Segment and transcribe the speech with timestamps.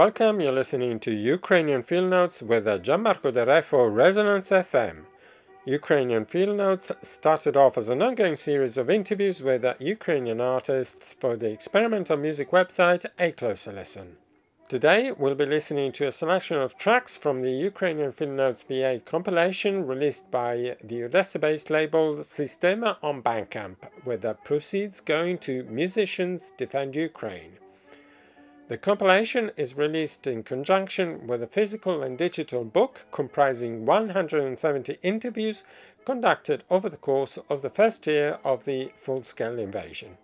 [0.00, 0.40] welcome.
[0.40, 5.04] You're listening to Ukrainian Field Notes with Gianmarco Del Re for Resonance FM.
[5.66, 11.36] Ukrainian Field Notes started off as an ongoing series of interviews with Ukrainian artists for
[11.36, 14.16] the experimental music website A Closer Listen.
[14.70, 19.02] Today, we'll be listening to a selection of tracks from the Ukrainian Field Notes VA
[19.04, 22.06] compilation released by the Odessa based label
[22.38, 27.59] Sistema on Bandcamp, with the proceeds going to Musicians Defend Ukraine.
[28.70, 35.64] The compilation is released in conjunction with a physical and digital book comprising 170 interviews
[36.04, 40.18] conducted over the course of the first year of the full scale invasion.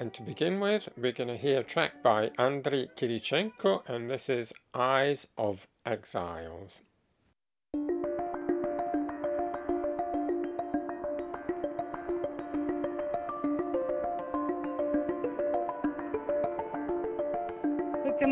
[0.00, 4.30] And to begin with, we're going to hear a track by Andriy Kiritchenko, and this
[4.30, 6.80] is Eyes of Exiles.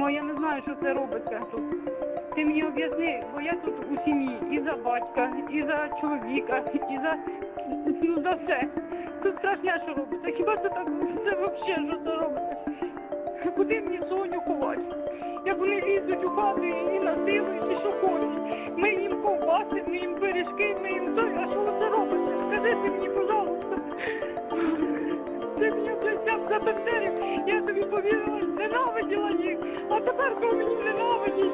[0.00, 1.62] Тимо, я не знаю, що це робиться тут.
[2.34, 6.98] Ти мені об'ясни, бо я тут у сім'ї і за батька, і за чоловіка, і
[7.02, 7.16] за
[8.02, 8.66] ну за все.
[9.22, 10.30] Це страшне, що робиться.
[10.36, 10.86] Хіба це так
[11.24, 12.56] це взагалі що це робиться?
[13.56, 14.82] Куди мені Соню ховати?
[15.46, 18.76] Як вони лізуть у хату і насилують, і що хочуть.
[18.76, 22.34] Ми їм ковбаси, ми їм пиріжки, ми їм то, а що це робиться?
[22.48, 23.76] Скажи ти мені, пожалуйста.
[25.58, 25.90] Ти мені
[26.48, 27.12] за бандерів,
[27.46, 29.58] я тобі повірила, ненавиділа їх,
[29.90, 31.52] а тепер то мені ненавидіть.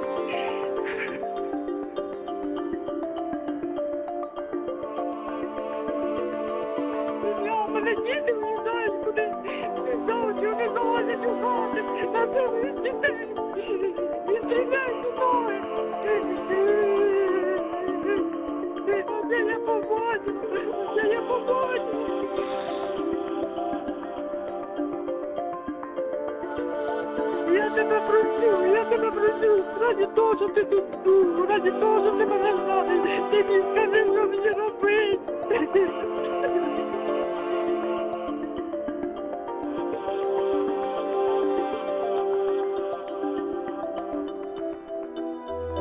[27.76, 32.12] Я тебе прошу, я тебе прошу, раді того, що ти тут був, раді того, що
[32.12, 35.90] ти мене знаєш, ти мені скажи, що мені робити.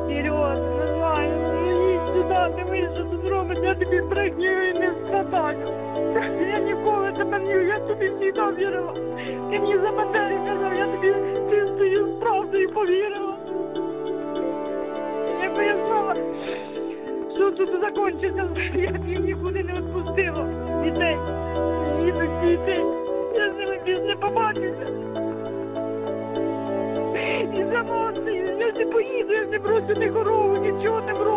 [0.08, 4.90] Серйозно, не знаю, ну їдь сюди, дивись, що тут робить, я тобі брехню і не
[4.90, 5.68] встрадаю.
[6.50, 8.92] Я ніколи тебе не, я тобі завжди вірила.
[9.50, 11.14] Ти мені за батарі казав, я тобі
[11.55, 12.07] Чистою
[12.53, 13.37] і повірила.
[15.57, 16.15] Я знала,
[17.35, 20.47] що тут закінчиться, я б їх нікуди не відпустила.
[20.83, 21.17] Дітей,
[22.05, 22.83] їдуть дітей,
[23.35, 24.87] я з ними більше побачуся.
[27.53, 31.34] І за мною, я не поїду, я не брошу ні корову, нічого не брошу.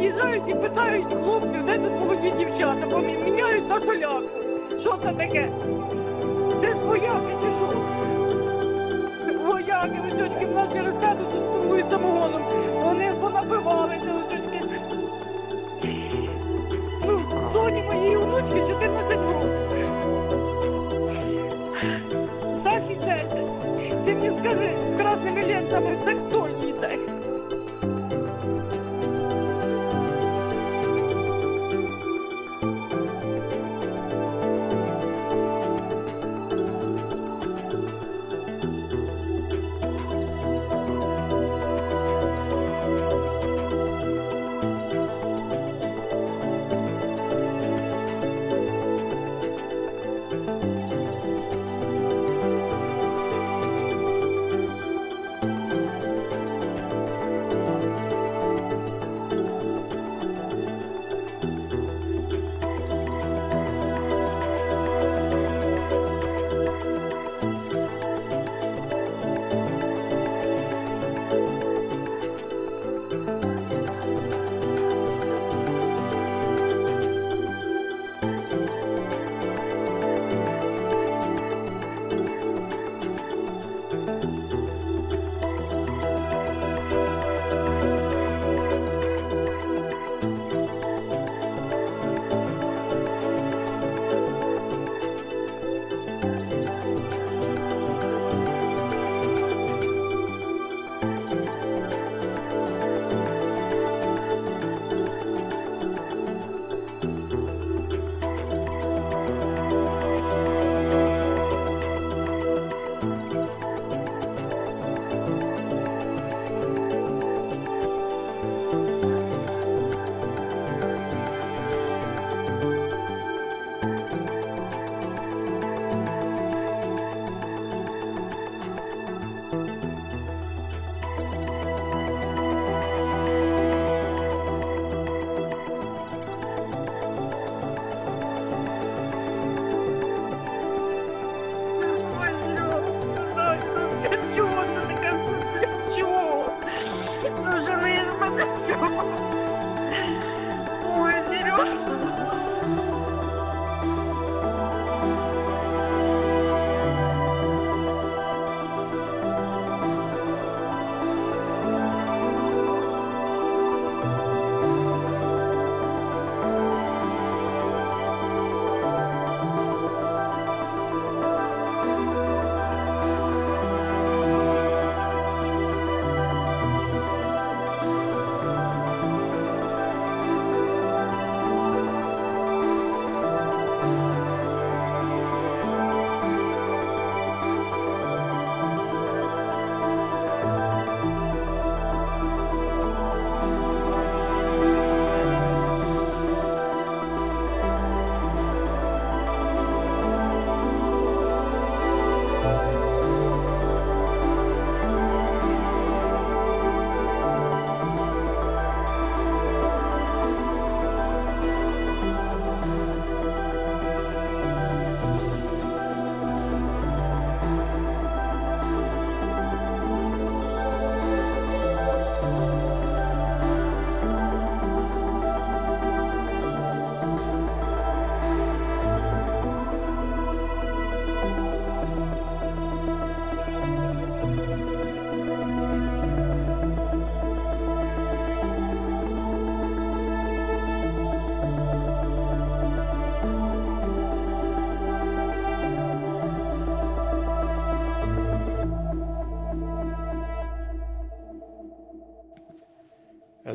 [0.00, 4.22] Під'їжджають і питають хлопців, де тут молоді дівчата, бо міняють на соляку.
[4.80, 5.48] Що це таке?
[6.60, 7.66] Це свояки чи що?
[9.46, 12.42] Вояки, лисючки, в нас через хату тут торгують самогоном.
[12.84, 14.80] Вони понапивалися, лисючки.
[17.06, 17.20] Ну,
[17.52, 19.48] Соні моїй онучки 14 років.
[22.64, 23.30] Саші 10.
[24.04, 27.09] Ти мені скажи, з красними лентами, це хто їде?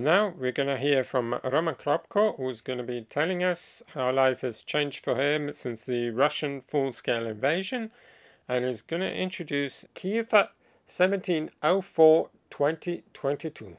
[0.06, 4.12] Now we're going to hear from Roman Khropko, who's going to be telling us how
[4.14, 7.90] life has changed for him since the Russian full scale invasion,
[8.48, 13.78] and is going to introduce Kiev 1704 2022,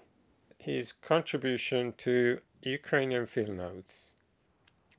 [0.58, 4.12] his contribution to Ukrainian field notes.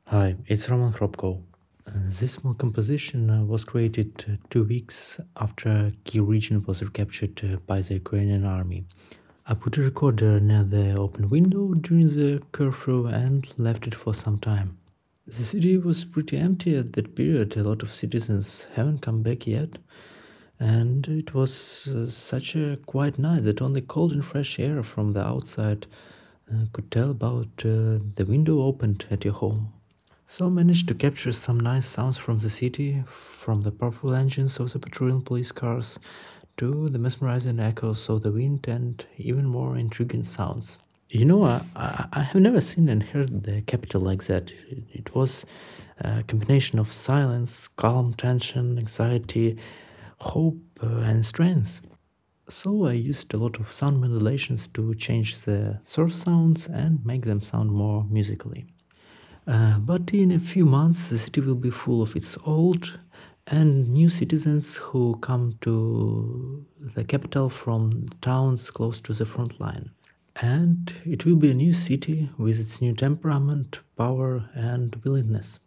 [0.06, 1.44] Hi, it's Roman Khropko.
[1.86, 7.68] Uh, this small composition uh, was created uh, two weeks after Kiev region was recaptured
[7.68, 8.86] by the Ukrainian army.
[9.50, 14.14] I put a recorder near the open window during the curfew and left it for
[14.14, 14.78] some time.
[15.26, 19.48] The city was pretty empty at that period, a lot of citizens haven't come back
[19.48, 19.78] yet,
[20.60, 25.14] and it was uh, such a quiet night that only cold and fresh air from
[25.14, 25.88] the outside
[26.52, 29.72] uh, could tell about uh, the window opened at your home.
[30.28, 34.60] So I managed to capture some nice sounds from the city, from the powerful engines
[34.60, 36.00] of the patrolling police cars
[36.58, 40.78] to the mesmerizing echoes of the wind and even more intriguing sounds.
[41.10, 41.62] You know, I,
[42.12, 44.52] I, have never seen and heard the capital like that.
[44.70, 45.46] It, it was
[46.00, 49.58] a combination of silence, calm, tension, anxiety,
[50.18, 51.82] hope, uh, and strength.
[52.50, 57.26] So I used a lot of sound modulations to change the source sounds and make
[57.26, 58.66] them sound more musically.
[59.48, 63.00] Uh, but in a few months, the city will be full of its old
[63.48, 69.92] and new citizens who come to the capital from towns close to the front line.
[70.36, 75.60] And it will be a new city with its new temperament, power, and willingness.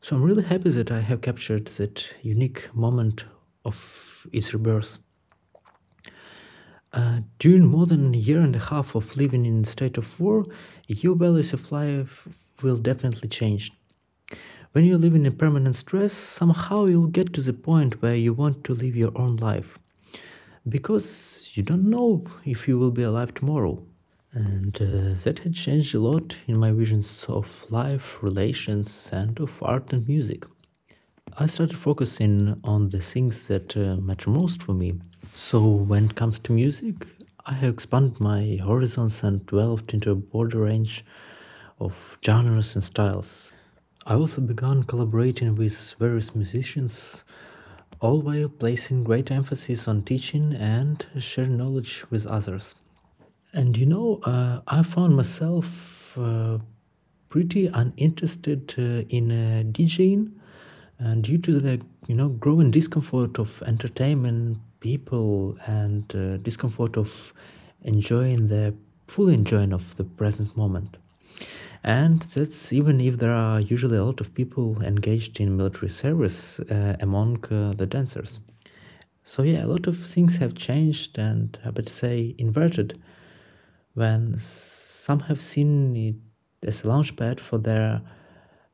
[0.00, 3.24] So I'm really happy that I have captured that unique moment
[3.64, 4.98] of its rebirth.
[6.92, 10.44] Uh, during more than a year and a half of living in state of war,
[10.88, 12.26] your values of life
[12.62, 13.72] will definitely change.
[14.72, 18.32] When you live in a permanent stress, somehow you'll get to the point where you
[18.32, 19.78] want to live your own life.
[20.66, 23.84] Because you don't know if you will be alive tomorrow.
[24.32, 29.62] And uh, that had changed a lot in my visions of life, relations, and of
[29.62, 30.46] art and music.
[31.36, 34.94] I started focusing on the things that uh, matter most for me.
[35.34, 36.94] So, when it comes to music,
[37.44, 41.04] I have expanded my horizons and developed into a broader range
[41.78, 43.52] of genres and styles.
[44.04, 47.22] I also began collaborating with various musicians,
[48.00, 52.74] all while placing great emphasis on teaching and sharing knowledge with others.
[53.52, 56.58] And you know, uh, I found myself uh,
[57.28, 60.32] pretty uninterested uh, in uh, DJing,
[60.98, 67.32] and due to the you know growing discomfort of entertainment, people, and uh, discomfort of
[67.82, 68.74] enjoying the
[69.06, 70.96] full enjoying of the present moment
[71.84, 76.60] and that's even if there are usually a lot of people engaged in military service
[76.60, 78.40] uh, among uh, the dancers.
[79.24, 83.00] So yeah, a lot of things have changed and I would say inverted
[83.94, 86.16] when some have seen it
[86.66, 88.02] as a launchpad for their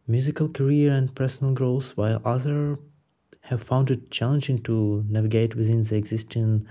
[0.06, 2.78] musical career and personal growth, while others
[3.42, 6.66] have found it challenging to navigate within the existing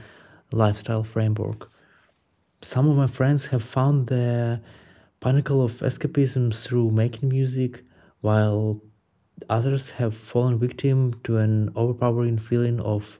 [0.51, 1.69] lifestyle framework.
[2.61, 4.61] Some of my friends have found their
[5.27, 7.83] pinnacle of escapism through making music,
[8.21, 8.81] while
[9.49, 13.19] others have fallen victim to an overpowering feeling of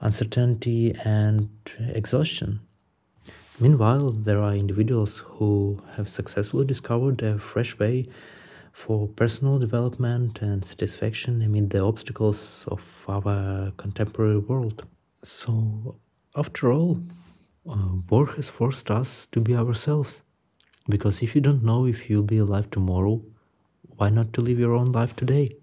[0.00, 1.50] uncertainty and
[1.92, 2.60] exhaustion.
[3.58, 8.08] Meanwhile, there are individuals who have successfully discovered a fresh way
[8.72, 14.86] for personal development and satisfaction amid the obstacles of our contemporary world.
[15.22, 15.96] So,
[16.34, 17.02] after all,
[17.68, 20.22] uh, war has forced us to be ourselves.
[20.90, 23.22] Because if you don't know if you'll be alive tomorrow,
[23.96, 25.56] why not to live your own life today?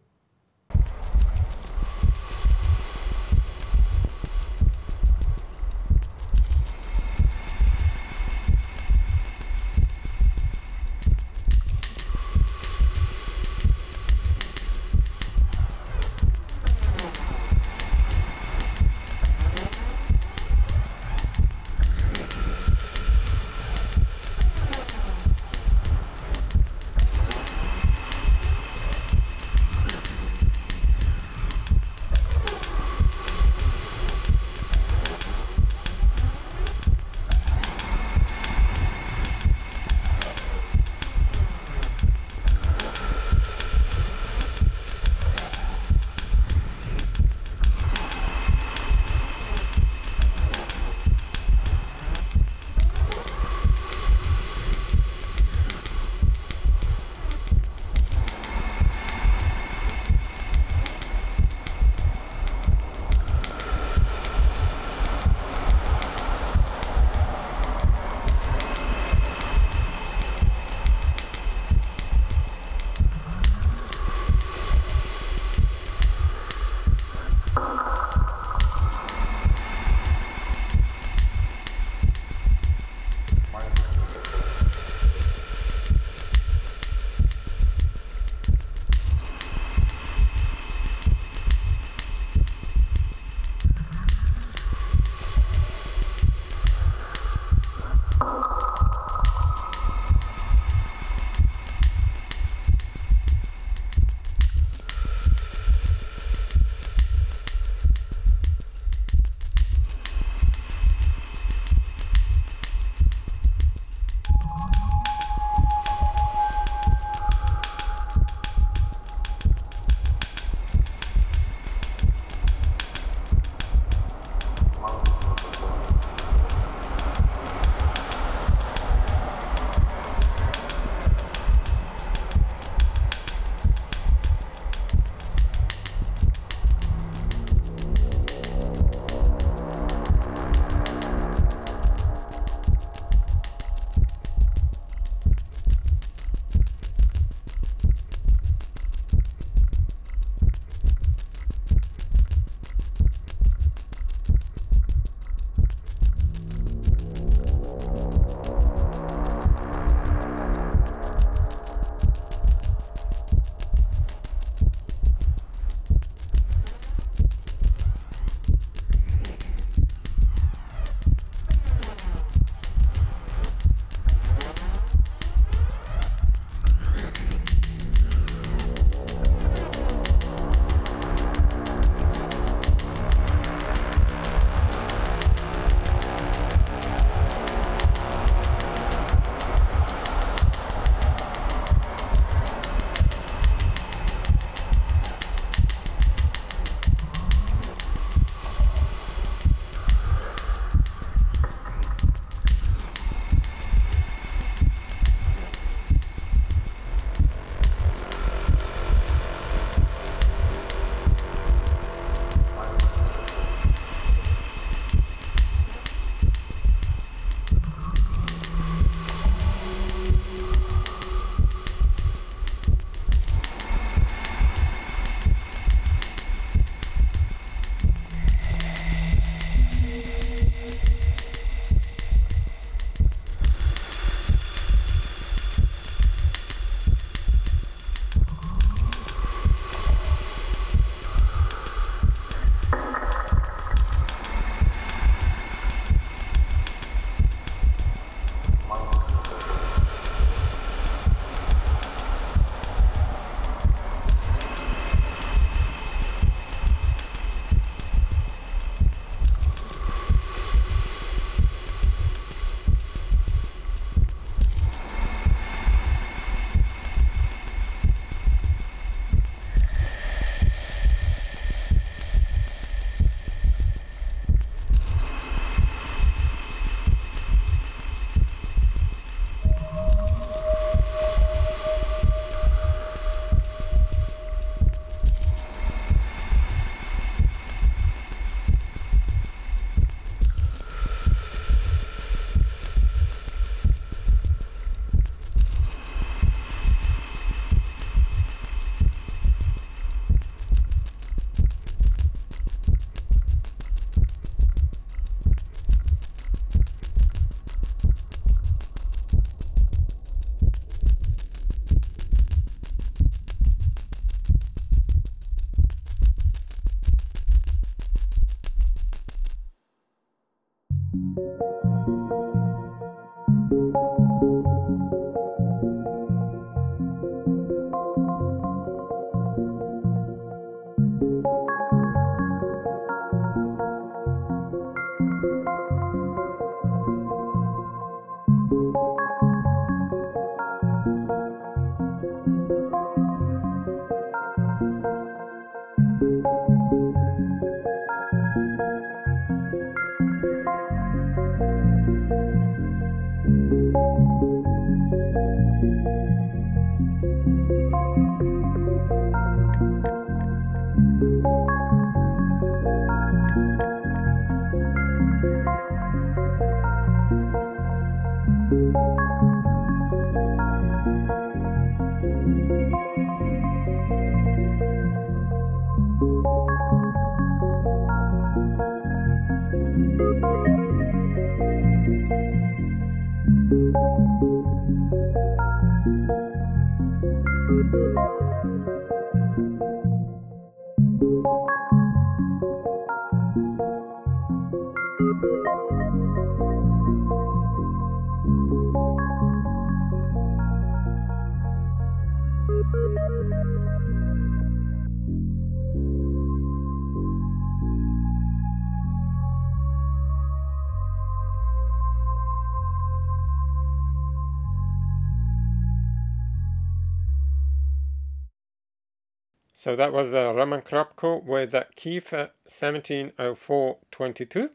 [419.59, 424.51] So that was uh, Roman Khropko with uh, Kiefer 170422.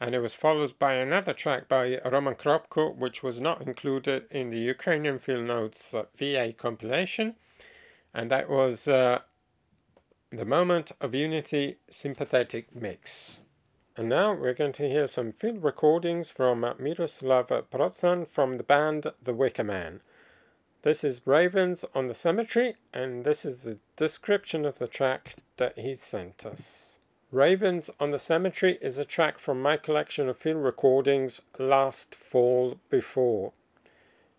[0.00, 4.50] And it was followed by another track by Roman Khropko, which was not included in
[4.50, 7.34] the Ukrainian Field Notes uh, VA compilation.
[8.14, 9.18] And that was uh,
[10.30, 13.40] The Moment of Unity Sympathetic Mix.
[13.96, 18.62] And now we're going to hear some field recordings from uh, Myroslav Protsan from the
[18.62, 20.02] band The Wicker Man.
[20.82, 25.76] This is Ravens on the Cemetery, and this is the description of the track that
[25.76, 26.98] he sent us.
[27.32, 32.78] Ravens on the Cemetery is a track from my collection of field recordings last fall
[32.90, 33.52] before,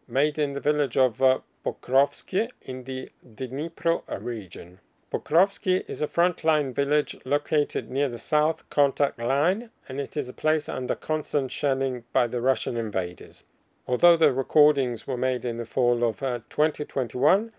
[0.07, 4.79] made in the village of uh, Pokrovsky in the Dnipro region.
[5.11, 10.33] Pokrovsky is a frontline village located near the south contact line, and it is a
[10.33, 13.43] place under constant shelling by the Russian invaders.
[13.89, 17.51] Although the recordings were made in the fall of uh, 2021,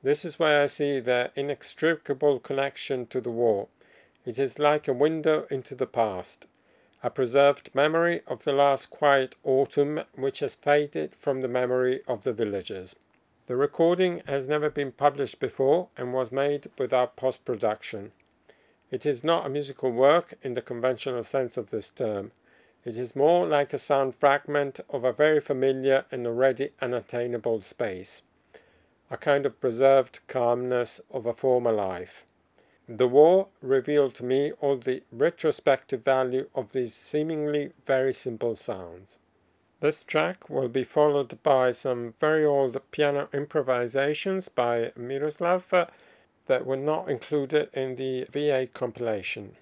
[0.00, 3.66] this is where I see their inextricable connection to the war.
[4.24, 6.46] It is like a window into the past,
[7.02, 12.22] a preserved memory of the last quiet autumn which has faded from the memory of
[12.22, 12.94] the villagers.
[13.48, 18.12] The recording has never been published before and was made without post production.
[18.92, 22.30] It is not a musical work in the conventional sense of this term.
[22.84, 28.22] It is more like a sound fragment of a very familiar and already unattainable space,
[29.10, 32.24] a kind of preserved calmness of a former life.
[32.88, 39.18] The war revealed to me all the retrospective value of these seemingly very simple sounds.
[39.78, 45.86] This track will be followed by some very old piano improvisations by Myroslav uh,
[46.46, 49.56] that were not included in the VA compilation.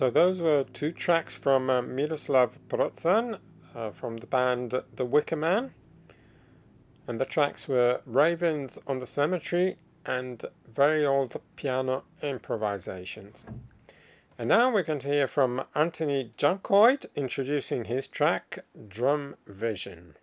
[0.00, 2.52] So those were two tracks from uh, Myroslav
[3.74, 5.74] uh, from the band The Wicker Man.
[7.06, 13.44] And the tracks were Ravens on the Cemetery and Very Old Piano Improvisations.
[14.38, 20.14] And now we're going to hear from Anthony Junkoid introducing his track Drum Vision.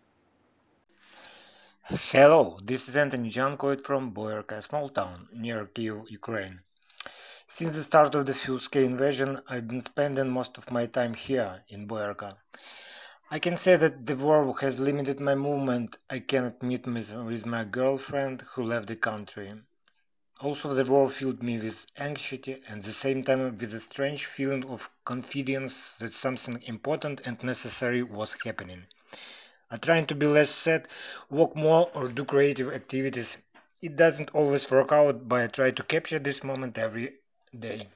[1.83, 6.61] Hello, this is Anthony Junkoid from Boyarka, a small town near Kiev, Ukraine.
[7.49, 11.63] Since the start of the full-scale invasion, I've been spending most of my time here
[11.69, 12.35] in Boyarka.
[13.31, 15.97] I can say that the war has limited my movement.
[16.09, 19.53] I cannot meet with my girlfriend who left the country.
[20.41, 24.25] Also, the war filled me with anxiety and at the same time with a strange
[24.25, 28.87] feeling of confidence that something important and necessary was happening.
[29.71, 30.89] I try to be less sad,
[31.29, 33.37] walk more, or do creative activities.
[33.81, 37.13] It doesn't always work out, but I try to capture this moment every
[37.57, 37.87] day.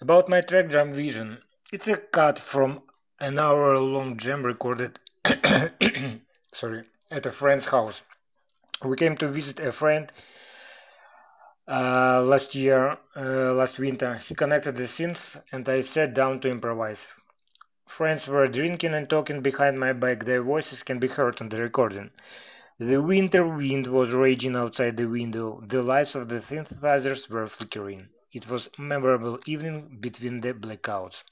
[0.00, 1.38] About my track Drum Vision,
[1.72, 2.82] it's a cut from
[3.20, 5.00] an hour long jam recorded
[6.52, 8.02] sorry at a friend's house.
[8.84, 10.10] We came to visit a friend
[11.66, 14.14] uh, last year, uh, last winter.
[14.14, 17.08] He connected the synths and I sat down to improvise.
[17.86, 20.24] Friends were drinking and talking behind my back.
[20.24, 22.10] Their voices can be heard on the recording.
[22.78, 25.60] The winter wind was raging outside the window.
[25.66, 28.08] The lights of the synthesizers were flickering.
[28.32, 31.24] It was a memorable evening between the blackouts.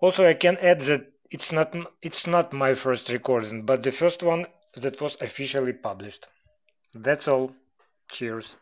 [0.00, 4.22] Also, I can add that it's not it's not my first recording, but the first
[4.22, 4.46] one
[4.76, 6.28] that was officially published.
[6.94, 7.52] That's all.
[8.12, 8.56] Cheers.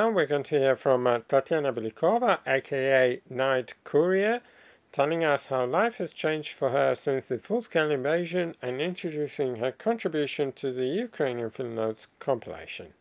[0.00, 4.40] Now we're going to hear from uh, Tatiana Belikova, aka Night Courier,
[4.92, 9.56] telling us how life has changed for her since the full scale invasion and introducing
[9.56, 12.94] her contribution to the Ukrainian Field Notes compilation.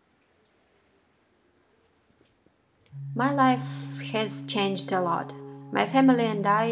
[3.16, 3.72] My life
[4.12, 5.32] has changed a lot.
[5.72, 6.68] My family and I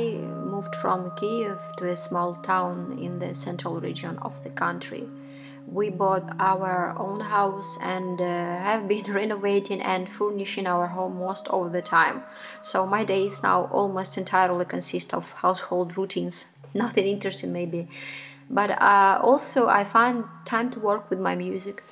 [0.53, 5.07] moved from Kiev to a small town in the central region of the country
[5.71, 11.47] we bought our own house and uh, have been renovating and furnishing our home most
[11.49, 12.23] of the time.
[12.61, 16.47] So my days now almost entirely consist of household routines.
[16.73, 17.87] Nothing interesting, maybe,
[18.49, 21.83] but uh, also I find time to work with my music.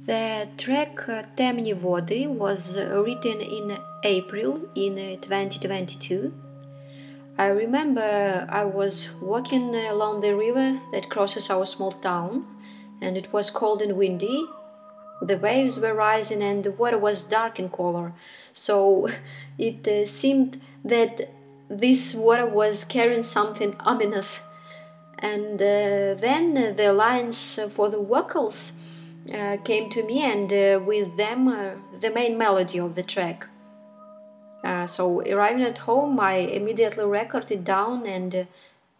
[0.00, 6.32] The track uh, Temni Vody was written in April in 2022
[7.38, 12.44] I remember I was walking along the river that crosses our small town,
[13.00, 14.46] and it was cold and windy.
[15.22, 18.12] The waves were rising and the water was dark in color,
[18.52, 19.08] so
[19.58, 21.32] it uh, seemed that
[21.70, 24.42] this water was carrying something ominous.
[25.18, 28.72] And uh, then the lines for the vocals
[29.32, 33.46] uh, came to me, and uh, with them, uh, the main melody of the track.
[34.64, 38.44] Uh, so, arriving at home, I immediately recorded down, and uh,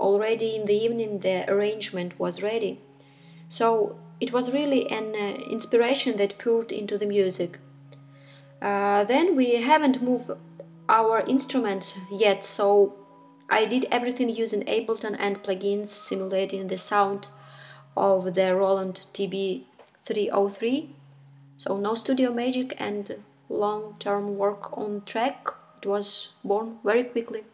[0.00, 2.80] already in the evening, the arrangement was ready.
[3.48, 7.58] So, it was really an inspiration that poured into the music.
[8.60, 10.30] then we haven't moved
[10.88, 12.94] our instruments yet, so
[13.48, 17.26] I did everything using Ableton and plugins simulating the sound
[17.96, 20.88] of the Roland TB303.
[21.58, 25.48] So no studio magic and long-term work on track.
[25.82, 27.44] It was born very quickly.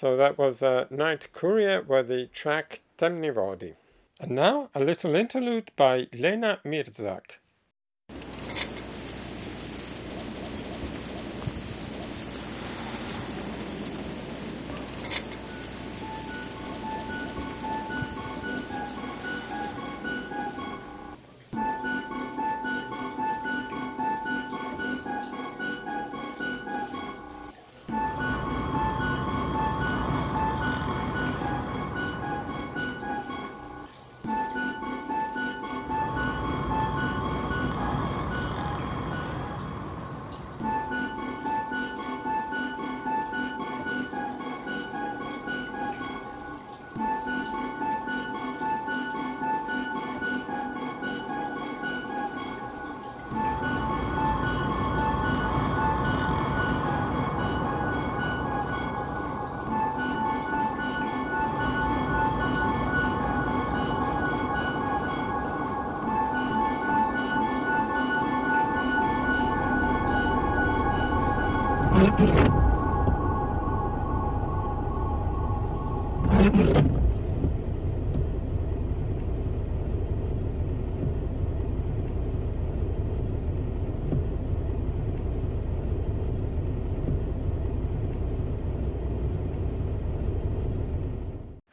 [0.00, 3.74] So that was uh, Nightcourier with the track Temnivody.
[4.20, 7.40] And now a little interlude by Lena Mirzakh.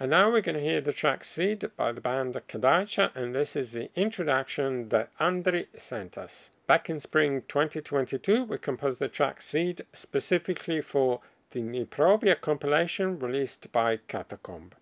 [0.06, 3.56] And now we're going to hear the track Seed by the band Kadaitcha, and this
[3.56, 6.52] is the introduction that Andri sent us.
[6.68, 13.72] Back in spring 2022, we composed the track Seed specifically for the Niprovia compilation released
[13.72, 14.74] by Catacomb.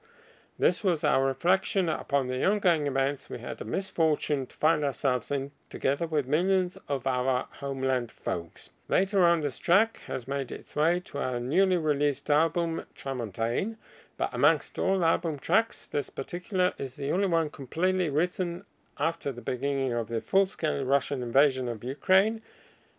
[0.59, 5.31] This was our reflection upon the ongoing events we had the misfortune to find ourselves
[5.31, 8.71] in, together with millions of our homeland folks.
[8.89, 13.77] Later on, this track has made its way to our newly released album Tramontane,
[14.17, 18.63] but amongst all album tracks, this particular is the only one completely written
[18.99, 22.41] after the beginning of the full scale Russian invasion of Ukraine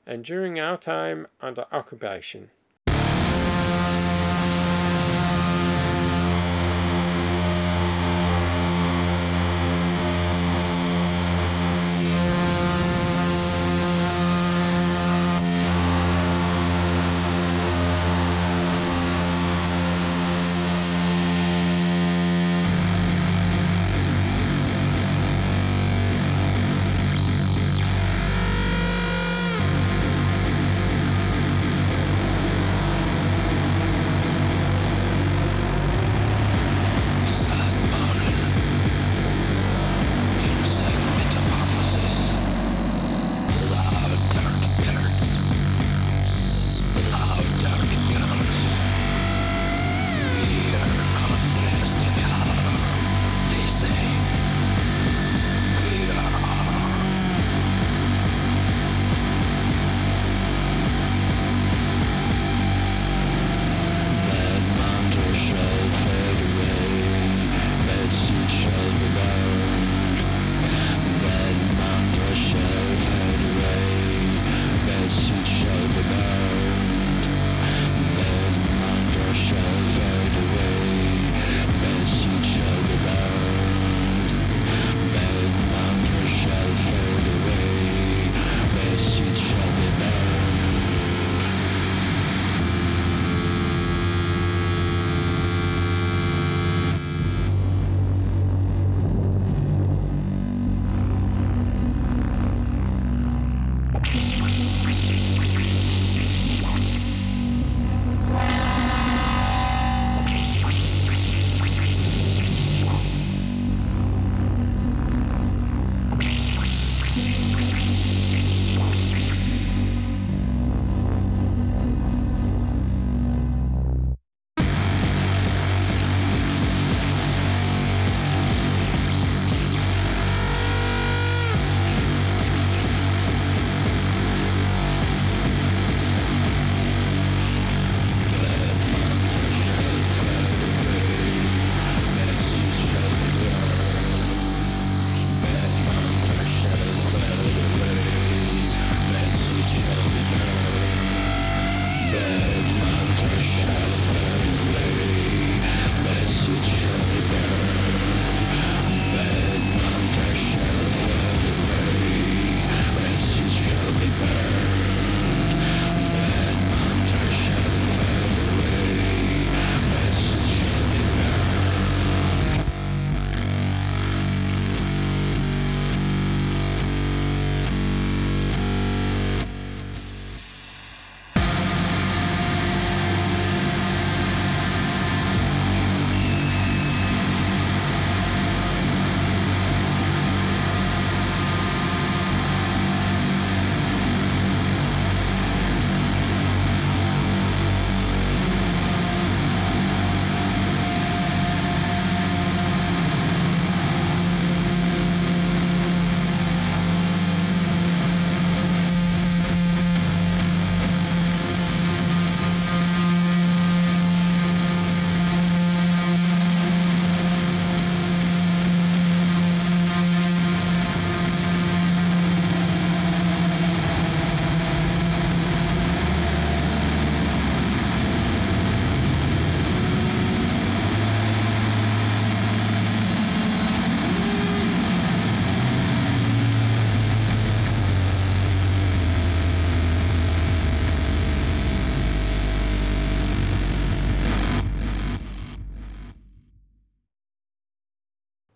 [0.06, 2.50] and during our time under occupation.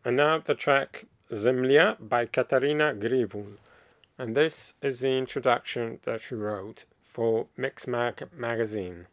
[0.09, 3.59] And now the track Zemlya by Katarina Gryvul.
[4.17, 9.07] And this is the introduction that she wrote for Mixmag magazine.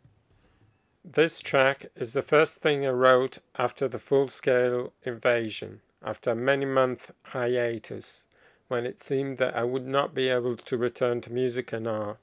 [1.03, 6.35] This track is the first thing I wrote after the full scale invasion, after a
[6.35, 8.23] many month hiatus,
[8.69, 12.19] when it seemed that I would not be able to return to music and art.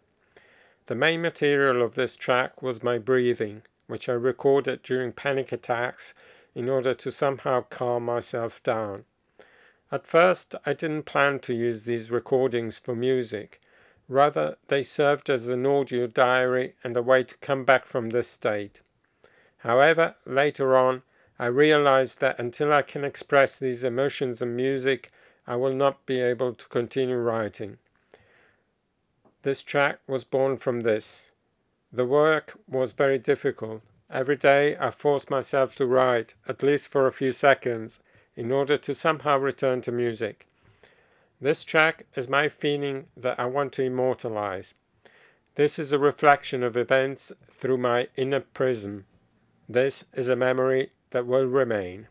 [0.86, 6.14] The main material of this track was my breathing, which I recorded during panic attacks
[6.54, 9.04] in order to somehow calm myself down.
[9.90, 13.60] At first, I didn't plan to use these recordings for music.
[14.08, 18.28] Rather, they served as an audio diary and a way to come back from this
[18.28, 18.80] state.
[19.58, 21.02] However, later on,
[21.38, 25.10] I realized that until I can express these emotions in music,
[25.46, 27.78] I will not be able to continue writing.
[29.42, 31.30] This track was born from this.
[31.92, 33.82] The work was very difficult.
[34.12, 38.00] Every day I forced myself to write, at least for a few seconds,
[38.36, 40.46] in order to somehow return to music.
[41.40, 44.74] This track is my feeling that I want to immortalize.
[45.54, 49.06] This is a reflection of events through my inner prism.
[49.66, 52.08] This is a memory that will remain.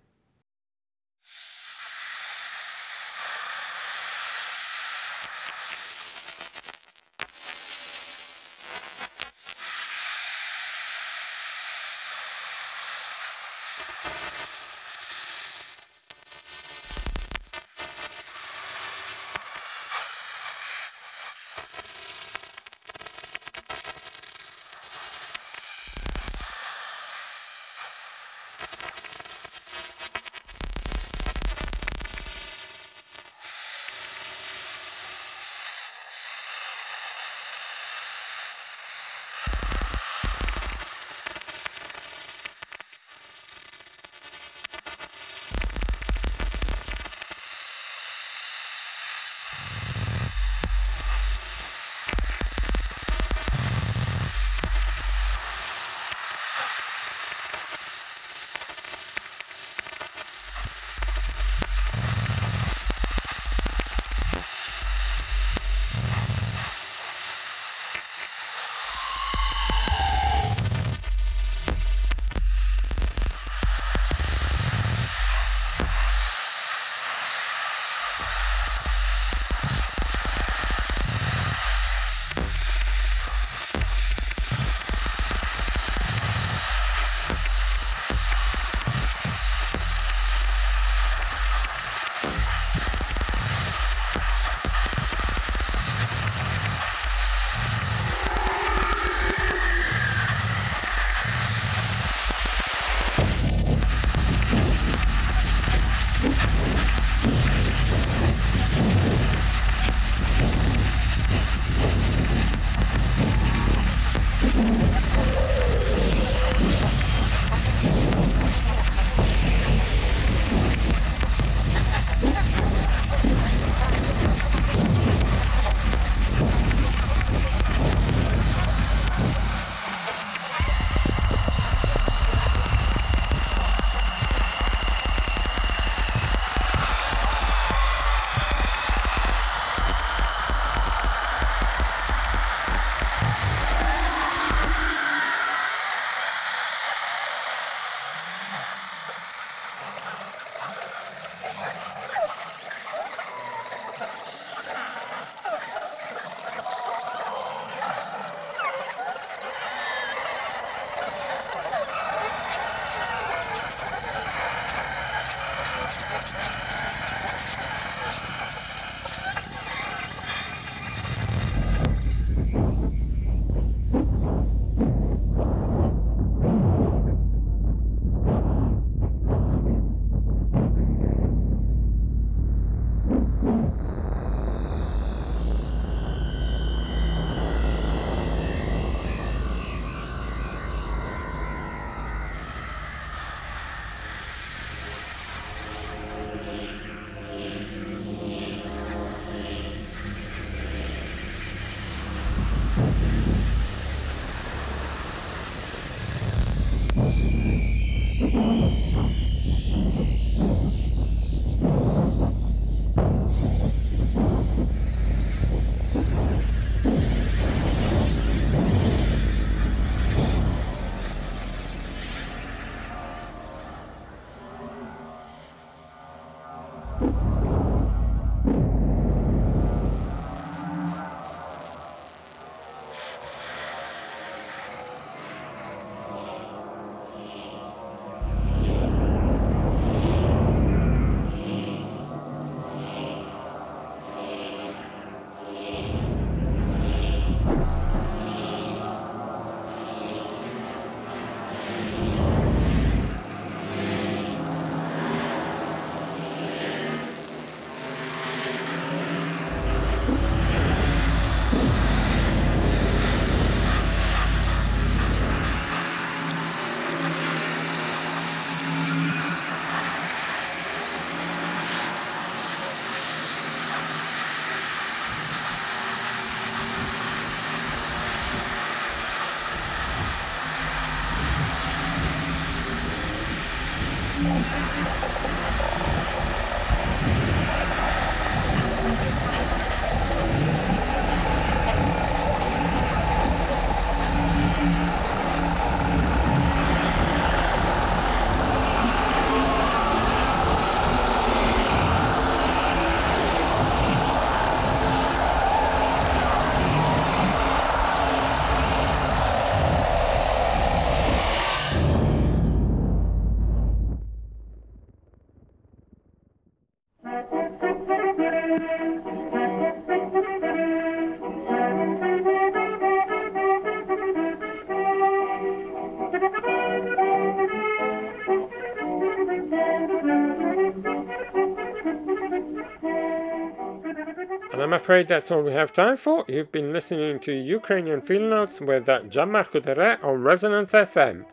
[334.72, 336.24] I'm afraid that's all we have time for.
[336.30, 341.26] You've been listening to Ukrainian Field Notes with Gianmarco Del Re on Resonance FM.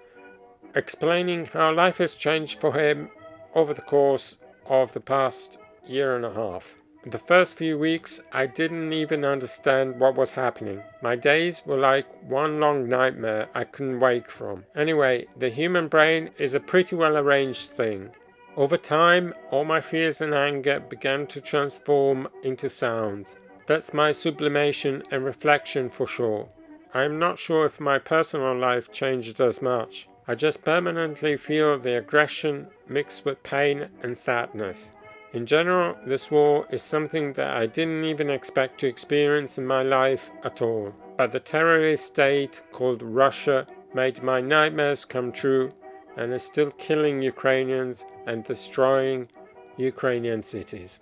[0.75, 3.11] explaining how life has changed for him
[3.55, 6.75] over the course of the past year and a half.
[7.11, 10.83] The first few weeks, I didn't even understand what was happening.
[11.01, 14.67] My days were like one long nightmare I couldn't wake from.
[14.77, 18.11] Anyway, the human brain is a pretty well arranged thing.
[18.59, 23.37] Over time, all my fears and anger began to transform into sounds.
[23.67, 26.51] That's my sublimation and reflection for sure.
[26.93, 30.09] I am not sure if my personal life changed as much.
[30.27, 34.91] I just permanently feel the aggression mixed with pain and sadness.
[35.33, 39.83] In general, this war is something that I didn't even expect to experience in my
[39.83, 40.95] life at all.
[41.19, 45.73] But the terrorist state called Russia made my nightmares come true
[46.17, 49.29] and is still killing Ukrainians and destroying
[49.77, 50.99] Ukrainian cities.